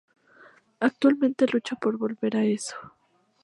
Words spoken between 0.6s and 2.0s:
Actualmente lucha por